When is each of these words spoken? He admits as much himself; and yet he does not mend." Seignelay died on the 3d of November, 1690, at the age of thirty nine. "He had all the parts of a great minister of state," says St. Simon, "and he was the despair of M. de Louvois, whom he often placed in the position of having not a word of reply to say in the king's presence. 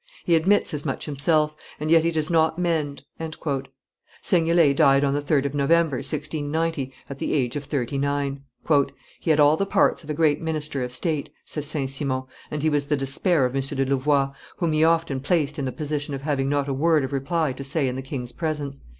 He 0.25 0.33
admits 0.33 0.73
as 0.73 0.83
much 0.83 1.05
himself; 1.05 1.55
and 1.79 1.91
yet 1.91 2.03
he 2.03 2.09
does 2.09 2.31
not 2.31 2.57
mend." 2.57 3.03
Seignelay 4.19 4.73
died 4.75 5.03
on 5.03 5.13
the 5.13 5.21
3d 5.21 5.45
of 5.45 5.53
November, 5.53 5.97
1690, 5.97 6.91
at 7.07 7.19
the 7.19 7.33
age 7.35 7.55
of 7.55 7.65
thirty 7.65 7.99
nine. 7.99 8.41
"He 9.19 9.29
had 9.29 9.39
all 9.39 9.57
the 9.57 9.67
parts 9.67 10.03
of 10.03 10.09
a 10.09 10.15
great 10.15 10.41
minister 10.41 10.81
of 10.83 10.91
state," 10.91 11.29
says 11.45 11.67
St. 11.67 11.87
Simon, 11.87 12.23
"and 12.49 12.63
he 12.63 12.69
was 12.71 12.87
the 12.87 12.97
despair 12.97 13.45
of 13.45 13.53
M. 13.55 13.61
de 13.61 13.85
Louvois, 13.85 14.31
whom 14.57 14.71
he 14.71 14.83
often 14.83 15.19
placed 15.19 15.59
in 15.59 15.65
the 15.65 15.71
position 15.71 16.15
of 16.15 16.23
having 16.23 16.49
not 16.49 16.67
a 16.67 16.73
word 16.73 17.03
of 17.03 17.13
reply 17.13 17.53
to 17.53 17.63
say 17.63 17.87
in 17.87 17.95
the 17.95 18.01
king's 18.01 18.31
presence. 18.31 18.81